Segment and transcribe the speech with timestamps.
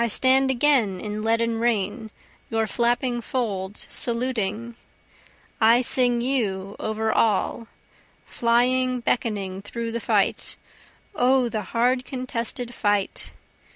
[0.03, 2.09] I stand again in leaden rain
[2.49, 4.75] your flapping folds saluting,
[5.61, 7.67] I sing you over all,
[8.25, 10.55] flying beckoning through the fight
[11.13, 13.33] O the hard contested fight!